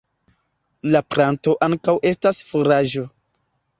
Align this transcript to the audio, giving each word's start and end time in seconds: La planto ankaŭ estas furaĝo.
La 0.95 1.01
planto 1.15 1.55
ankaŭ 1.67 1.95
estas 2.13 2.43
furaĝo. 2.49 3.05